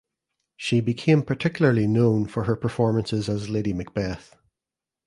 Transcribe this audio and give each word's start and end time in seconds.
She 0.57 0.81
became 0.81 1.21
particularly 1.21 1.85
known 1.85 2.25
for 2.25 2.45
her 2.45 2.55
performances 2.55 3.29
as 3.29 3.49
Lady 3.51 3.71
Macbeth. 3.71 4.35